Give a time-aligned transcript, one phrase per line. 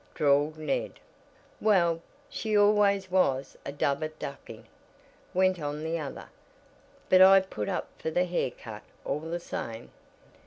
[0.15, 0.93] drawled Ned.
[1.59, 4.65] "Well, she always was a dub at ducking,"
[5.31, 6.29] went on the other,
[7.07, 9.91] "but I put up for the hair cut all the same."